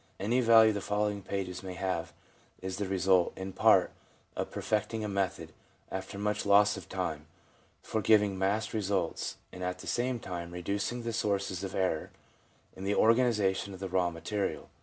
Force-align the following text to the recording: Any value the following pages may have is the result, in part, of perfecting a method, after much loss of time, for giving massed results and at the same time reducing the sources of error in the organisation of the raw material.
Any 0.19 0.39
value 0.41 0.73
the 0.73 0.81
following 0.81 1.21
pages 1.21 1.61
may 1.61 1.75
have 1.75 2.11
is 2.59 2.77
the 2.77 2.87
result, 2.87 3.33
in 3.37 3.53
part, 3.53 3.91
of 4.35 4.49
perfecting 4.49 5.03
a 5.03 5.07
method, 5.07 5.53
after 5.91 6.17
much 6.17 6.43
loss 6.43 6.75
of 6.75 6.89
time, 6.89 7.27
for 7.83 8.01
giving 8.01 8.35
massed 8.35 8.73
results 8.73 9.37
and 9.51 9.63
at 9.63 9.77
the 9.77 9.85
same 9.85 10.19
time 10.19 10.49
reducing 10.53 11.03
the 11.03 11.13
sources 11.13 11.63
of 11.63 11.75
error 11.75 12.09
in 12.75 12.83
the 12.83 12.95
organisation 12.95 13.75
of 13.75 13.79
the 13.79 13.89
raw 13.89 14.09
material. 14.09 14.69